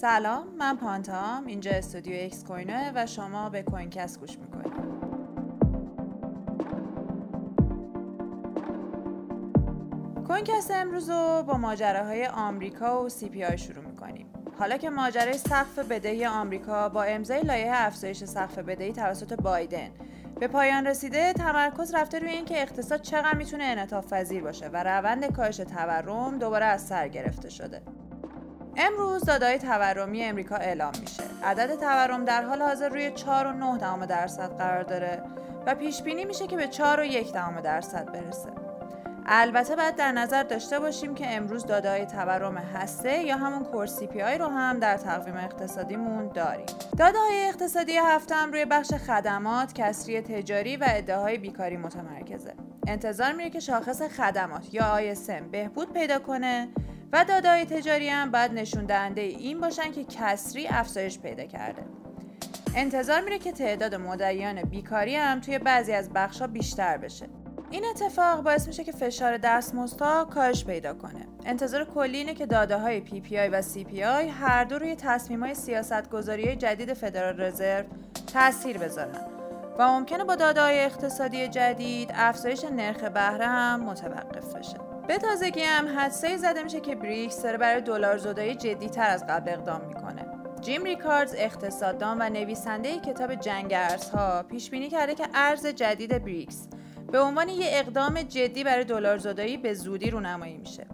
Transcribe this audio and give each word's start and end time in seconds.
سلام 0.00 0.48
من 0.58 0.76
پانته‌آم 0.76 1.46
اینجا 1.46 1.70
استودیو 1.70 2.16
اکس 2.24 2.44
کوینه 2.44 2.92
و 2.94 3.06
شما 3.06 3.50
به 3.50 3.62
کوینکست 3.62 4.20
گوش 4.20 4.38
می‌کنید. 4.38 4.72
کوینکست 10.26 10.70
امروز 10.70 11.10
رو 11.10 11.42
با 11.42 11.58
ماجراهای 11.58 12.26
آمریکا 12.26 13.04
و 13.04 13.08
CPI 13.08 13.58
شروع 13.58 13.84
می‌کنیم. 13.84 14.26
حالا 14.58 14.76
که 14.76 14.90
ماجرای 14.90 15.38
سقف 15.38 15.78
بدهی 15.78 16.26
آمریکا 16.26 16.88
با 16.88 17.02
امضای 17.02 17.42
لایحه 17.42 17.86
افزایش 17.86 18.24
سقف 18.24 18.58
بدهی 18.58 18.92
توسط 18.92 19.40
بایدن 19.40 19.90
به 20.40 20.48
پایان 20.48 20.86
رسیده 20.86 21.32
تمرکز 21.32 21.94
رفته 21.94 22.18
روی 22.18 22.30
اینکه 22.30 22.62
اقتصاد 22.62 23.00
چقدر 23.00 23.34
می‌تونه 23.34 23.64
انعطاف 23.64 24.12
پذیر 24.12 24.42
باشه 24.42 24.68
و 24.68 24.84
روند 24.84 25.32
کاهش 25.32 25.56
تورم 25.56 26.38
دوباره 26.38 26.64
از 26.64 26.86
سر 26.86 27.08
گرفته 27.08 27.48
شده. 27.48 27.82
امروز 28.78 29.24
دادای 29.24 29.58
تورمی 29.58 30.24
امریکا 30.24 30.56
اعلام 30.56 30.92
میشه. 31.00 31.22
عدد 31.44 31.74
تورم 31.80 32.24
در 32.24 32.42
حال 32.42 32.62
حاضر 32.62 32.88
روی 32.88 33.12
4.9 33.16 34.06
درصد 34.06 34.58
قرار 34.58 34.82
داره 34.82 35.22
و 35.66 35.74
پیش 35.74 36.02
بینی 36.02 36.24
میشه 36.24 36.46
که 36.46 36.56
به 36.56 36.66
4.1 36.66 37.62
درصد 37.64 38.12
برسه. 38.12 38.50
البته 39.26 39.76
باید 39.76 39.96
در 39.96 40.12
نظر 40.12 40.42
داشته 40.42 40.78
باشیم 40.78 41.14
که 41.14 41.36
امروز 41.36 41.66
دادای 41.66 42.06
تورم 42.06 42.56
هسته 42.56 43.18
یا 43.18 43.36
همون 43.36 43.64
کورسی 43.64 44.06
پی 44.06 44.22
آی 44.22 44.38
رو 44.38 44.46
هم 44.46 44.78
در 44.78 44.96
تقویم 44.96 45.36
اقتصادیمون 45.36 46.28
داریم. 46.28 46.66
دادای 46.98 47.48
اقتصادی 47.48 47.96
هفته 47.96 48.34
هم 48.34 48.52
روی 48.52 48.64
بخش 48.64 48.94
خدمات، 48.94 49.72
کسری 49.72 50.20
تجاری 50.20 50.76
و 50.76 50.84
ادعاهای 50.88 51.38
بیکاری 51.38 51.76
متمرکزه. 51.76 52.54
انتظار 52.86 53.32
میره 53.32 53.50
که 53.50 53.60
شاخص 53.60 54.02
خدمات 54.02 54.74
یا 54.74 55.14
ISM 55.14 55.42
بهبود 55.52 55.92
پیدا 55.92 56.18
کنه 56.18 56.68
و 57.12 57.24
دادای 57.24 57.64
تجاری 57.64 58.08
هم 58.08 58.30
باید 58.30 58.52
نشون 58.52 58.84
دهنده 58.84 59.20
این 59.20 59.60
باشن 59.60 59.92
که 59.92 60.04
کسری 60.04 60.66
افزایش 60.68 61.18
پیدا 61.18 61.44
کرده 61.46 61.82
انتظار 62.74 63.20
میره 63.20 63.38
که 63.38 63.52
تعداد 63.52 63.94
مدعیان 63.94 64.62
بیکاری 64.62 65.16
هم 65.16 65.40
توی 65.40 65.58
بعضی 65.58 65.92
از 65.92 66.10
بخشها 66.10 66.46
بیشتر 66.46 66.96
بشه 66.96 67.26
این 67.70 67.84
اتفاق 67.84 68.42
باعث 68.42 68.66
میشه 68.66 68.84
که 68.84 68.92
فشار 68.92 69.36
دستمزدها 69.36 70.24
کاهش 70.24 70.64
پیدا 70.64 70.94
کنه. 70.94 71.26
انتظار 71.44 71.84
کلی 71.84 72.18
اینه 72.18 72.34
که 72.34 72.46
داده 72.46 72.76
های 72.76 73.02
PPI 73.06 73.52
و 73.52 73.62
CPI 73.62 74.30
هر 74.40 74.64
دو 74.64 74.78
روی 74.78 74.96
تصمیم 74.96 75.42
های 75.44 75.54
سیاست 75.54 76.10
گذاری 76.10 76.56
جدید 76.56 76.94
فدرال 76.94 77.40
رزرو 77.40 77.84
تاثیر 78.32 78.78
بذارن 78.78 79.20
و 79.78 79.88
ممکنه 79.88 80.24
با 80.24 80.34
داده 80.34 80.60
های 80.60 80.78
اقتصادی 80.78 81.48
جدید 81.48 82.10
افزایش 82.14 82.64
نرخ 82.64 83.04
بهره 83.04 83.46
هم 83.46 83.80
متوقف 83.80 84.54
بشه. 84.54 84.85
به 85.08 85.18
تازگی 85.18 85.62
هم 85.62 85.98
حدسه 85.98 86.36
زده 86.36 86.62
میشه 86.62 86.80
که 86.80 86.94
بریکس 86.94 87.42
داره 87.42 87.58
برای 87.58 87.80
دلار 87.80 88.18
زدایی 88.18 88.54
جدی 88.54 88.88
تر 88.88 89.10
از 89.10 89.26
قبل 89.26 89.50
اقدام 89.50 89.80
می‌کنه. 89.88 90.26
جیم 90.60 90.84
ریکاردز 90.84 91.34
اقتصاددان 91.38 92.16
و 92.20 92.28
نویسنده 92.30 92.98
کتاب 92.98 93.34
جنگ 93.34 93.72
ارزها 93.74 94.42
پیش 94.42 94.70
بینی 94.70 94.88
کرده 94.88 95.14
که 95.14 95.28
ارز 95.34 95.66
جدید 95.66 96.24
بریکس 96.24 96.68
به 97.12 97.20
عنوان 97.20 97.48
یک 97.48 97.66
اقدام 97.70 98.22
جدی 98.22 98.64
برای 98.64 98.84
دلار 98.84 99.18
زدایی 99.18 99.56
به 99.56 99.74
زودی 99.74 100.10
رونمایی 100.10 100.56
میشه. 100.56 100.86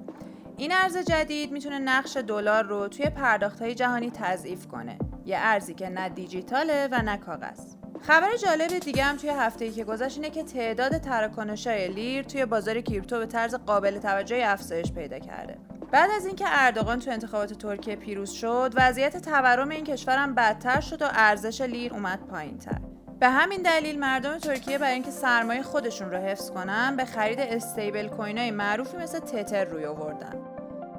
این 0.57 0.73
ارز 0.73 0.97
جدید 0.97 1.53
می‌تونه 1.53 1.79
نقش 1.79 2.17
دلار 2.17 2.65
رو 2.65 2.89
توی 2.89 3.11
پرداختهای 3.11 3.75
جهانی 3.75 4.11
تضعیف 4.11 4.67
کنه. 4.67 4.99
یه 5.25 5.37
ارزی 5.41 5.75
که 5.75 5.89
نه 5.89 6.09
دیجیتاله 6.09 6.89
و 6.91 7.03
نه 7.03 7.17
کاغذ. 7.17 7.82
خبر 8.03 8.37
جالب 8.37 8.79
دیگه 8.79 9.05
هم 9.05 9.17
توی 9.17 9.31
هفته 9.31 9.71
که 9.71 9.85
گذشت 9.85 10.17
اینه 10.17 10.31
که 10.31 10.43
تعداد 10.43 10.99
تراکنش‌های 10.99 11.89
لیر 11.89 12.25
توی 12.25 12.47
بازار 12.47 12.81
کریپتو 12.81 13.19
به 13.19 13.27
طرز 13.27 13.55
قابل 13.55 13.99
توجهی 13.99 14.43
افزایش 14.43 14.93
پیدا 14.93 15.19
کرده. 15.19 15.59
بعد 15.91 16.11
از 16.17 16.27
اینکه 16.27 16.45
اردوغان 16.49 16.99
تو 16.99 17.11
انتخابات 17.11 17.53
ترکیه 17.53 17.97
پیروز 17.97 18.31
شد، 18.31 18.73
وضعیت 18.75 19.17
تورم 19.17 19.69
این 19.69 19.85
کشور 19.85 20.17
هم 20.17 20.35
بدتر 20.35 20.81
شد 20.81 21.03
و 21.03 21.07
ارزش 21.13 21.61
لیر 21.61 21.93
اومد 21.93 22.19
پایینتر. 22.31 22.79
به 23.21 23.29
همین 23.29 23.63
دلیل 23.63 23.99
مردم 23.99 24.39
ترکیه 24.39 24.79
برای 24.79 24.93
اینکه 24.93 25.11
سرمایه 25.11 25.63
خودشون 25.63 26.11
رو 26.11 26.17
حفظ 26.17 26.51
کنن 26.51 26.97
به 26.97 27.05
خرید 27.05 27.41
استیبل 27.41 28.09
کوینای 28.09 28.51
معروفی 28.51 28.97
مثل 28.97 29.19
تتر 29.19 29.65
روی 29.65 29.85
آوردن 29.85 30.35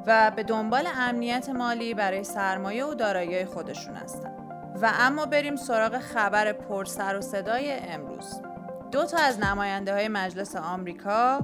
و 0.08 0.32
به 0.36 0.44
دنبال 0.44 0.88
امنیت 0.96 1.50
مالی 1.50 1.94
برای 1.94 2.24
سرمایه 2.24 2.86
و 2.86 2.94
دارایی 2.94 3.46
خودشون 3.46 3.96
هستن. 3.96 4.43
و 4.82 4.92
اما 5.00 5.26
بریم 5.26 5.56
سراغ 5.56 6.00
خبر 6.00 6.54
پرسر 6.54 7.18
و 7.18 7.22
صدای 7.22 7.74
امروز 7.74 8.42
دو 8.92 9.06
تا 9.06 9.18
از 9.18 9.40
نماینده 9.40 9.94
های 9.94 10.08
مجلس 10.08 10.56
آمریکا 10.56 11.40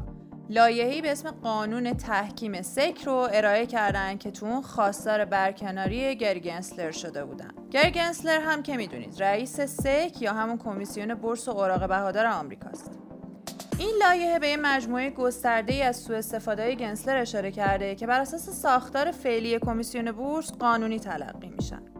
لایحه‌ای 0.49 1.01
به 1.01 1.11
اسم 1.11 1.31
قانون 1.31 1.93
تحکیم 1.93 2.61
سک 2.61 3.03
رو 3.05 3.27
ارائه 3.31 3.65
کردن 3.65 4.17
که 4.17 4.31
تو 4.31 4.45
اون 4.45 4.61
خواستار 4.61 5.25
برکناری 5.25 6.15
گرگنسلر 6.15 6.91
شده 6.91 7.25
بودن. 7.25 7.51
گرگنسلر 7.71 8.39
هم 8.39 8.63
که 8.63 8.77
می‌دونید 8.77 9.23
رئیس 9.23 9.61
سک 9.61 10.21
یا 10.21 10.33
همون 10.33 10.57
کمیسیون 10.57 11.13
بورس 11.13 11.47
و 11.47 11.51
اوراق 11.51 11.87
بهادار 11.87 12.25
آمریکاست. 12.25 12.91
این 13.79 13.95
لایحه 13.99 14.39
به 14.39 14.47
یه 14.47 14.57
مجموعه 14.57 15.09
گسترده 15.09 15.73
ای 15.73 15.81
از 15.81 15.97
سوء 15.97 16.17
استفاده 16.17 16.75
گنسلر 16.75 17.17
اشاره 17.17 17.51
کرده 17.51 17.95
که 17.95 18.07
بر 18.07 18.21
اساس 18.21 18.49
ساختار 18.49 19.11
فعلی 19.11 19.59
کمیسیون 19.59 20.11
بورس 20.11 20.51
قانونی 20.51 20.99
تلقی 20.99 21.49
میشن. 21.49 21.98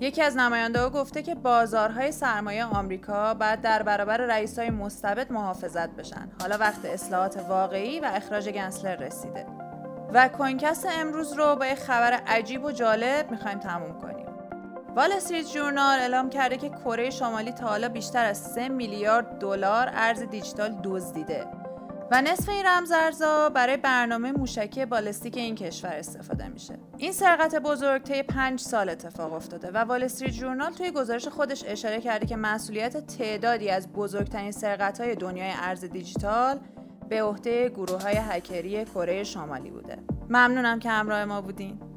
یکی 0.00 0.22
از 0.22 0.36
نماینده 0.36 0.80
ها 0.80 0.90
گفته 0.90 1.22
که 1.22 1.34
بازارهای 1.34 2.12
سرمایه 2.12 2.64
آمریکا 2.64 3.34
باید 3.34 3.60
در 3.60 3.82
برابر 3.82 4.16
رئیسای 4.16 4.70
مستبد 4.70 5.32
محافظت 5.32 5.90
بشن. 5.90 6.28
حالا 6.40 6.58
وقت 6.58 6.84
اصلاحات 6.84 7.36
واقعی 7.48 8.00
و 8.00 8.10
اخراج 8.14 8.48
گنسلر 8.48 8.96
رسیده. 8.96 9.46
و 10.12 10.28
کوینکست 10.28 10.86
امروز 11.00 11.32
رو 11.32 11.56
با 11.56 11.66
یه 11.66 11.74
خبر 11.74 12.12
عجیب 12.12 12.64
و 12.64 12.72
جالب 12.72 13.30
می‌خوایم 13.30 13.58
تموم 13.58 14.00
کنیم. 14.00 14.26
وال 14.96 15.12
استریت 15.12 15.46
جورنال 15.46 15.98
اعلام 15.98 16.30
کرده 16.30 16.56
که 16.56 16.68
کره 16.68 17.10
شمالی 17.10 17.52
تا 17.52 17.66
حالا 17.66 17.88
بیشتر 17.88 18.24
از 18.24 18.38
3 18.38 18.68
میلیارد 18.68 19.38
دلار 19.38 19.90
ارز 19.92 20.22
دیجیتال 20.22 20.80
دزدیده. 20.84 21.46
و 22.10 22.22
نصف 22.22 22.48
این 22.48 22.66
رمزارزها 22.66 23.48
برای 23.48 23.76
برنامه 23.76 24.32
موشکی 24.32 24.86
بالستیک 24.86 25.36
این 25.36 25.54
کشور 25.54 25.92
استفاده 25.92 26.48
میشه. 26.48 26.78
این 26.98 27.12
سرقت 27.12 27.54
بزرگ 27.54 28.02
طی 28.02 28.22
پنج 28.22 28.60
سال 28.60 28.88
اتفاق 28.88 29.32
افتاده 29.32 29.70
و 29.70 29.76
وال 29.76 30.02
استریت 30.02 30.32
جورنال 30.32 30.72
توی 30.72 30.90
گزارش 30.90 31.28
خودش 31.28 31.64
اشاره 31.66 32.00
کرده 32.00 32.26
که 32.26 32.36
مسئولیت 32.36 33.06
تعدادی 33.06 33.70
از 33.70 33.92
بزرگترین 33.92 34.52
سرقت 34.52 35.00
های 35.00 35.14
دنیای 35.14 35.52
ارز 35.54 35.84
دیجیتال 35.84 36.60
به 37.08 37.22
عهده 37.22 37.68
گروه 37.68 38.02
های 38.02 38.16
هکری 38.16 38.84
کره 38.84 39.24
شمالی 39.24 39.70
بوده. 39.70 39.98
ممنونم 40.28 40.78
که 40.78 40.90
همراه 40.90 41.24
ما 41.24 41.40
بودین. 41.40 41.87